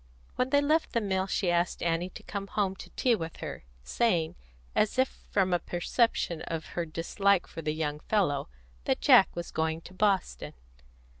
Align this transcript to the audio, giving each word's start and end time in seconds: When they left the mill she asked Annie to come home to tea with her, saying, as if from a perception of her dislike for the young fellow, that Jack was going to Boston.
When 0.35 0.49
they 0.49 0.61
left 0.61 0.93
the 0.93 0.99
mill 0.99 1.27
she 1.27 1.51
asked 1.51 1.83
Annie 1.83 2.09
to 2.09 2.23
come 2.23 2.47
home 2.47 2.75
to 2.77 2.89
tea 2.95 3.13
with 3.13 3.35
her, 3.37 3.65
saying, 3.83 4.33
as 4.73 4.97
if 4.97 5.09
from 5.29 5.53
a 5.53 5.59
perception 5.59 6.41
of 6.47 6.69
her 6.73 6.87
dislike 6.87 7.45
for 7.45 7.61
the 7.61 7.71
young 7.75 7.99
fellow, 7.99 8.49
that 8.85 8.99
Jack 8.99 9.29
was 9.35 9.51
going 9.51 9.81
to 9.81 9.93
Boston. 9.93 10.53